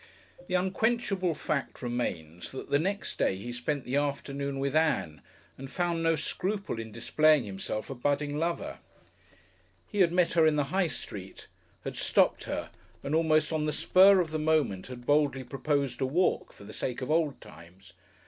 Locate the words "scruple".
6.15-6.79